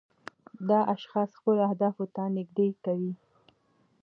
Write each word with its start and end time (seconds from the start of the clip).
دا 0.69 0.79
اشخاص 0.95 1.29
خپلو 1.39 1.61
اهدافو 1.67 2.03
ته 2.15 2.23
نږدې 2.37 2.67
کوي. 2.83 3.13